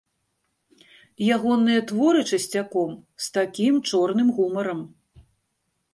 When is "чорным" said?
3.89-4.27